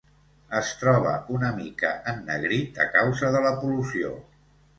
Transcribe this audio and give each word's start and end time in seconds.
Es 0.59 0.69
troba 0.77 1.11
una 1.39 1.51
mica 1.57 1.91
ennegrit 2.13 2.81
a 2.87 2.89
causa 2.97 3.31
de 3.37 3.45
la 3.45 3.53
pol·lució. 3.61 4.17